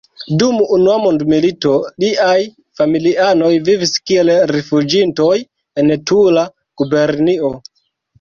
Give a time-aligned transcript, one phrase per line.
[0.41, 2.37] Dum Unua mondmilito, liaj
[2.81, 5.37] familianoj vivis kiel rifuĝintoj
[5.83, 6.47] en Tula
[6.83, 7.53] gubernio.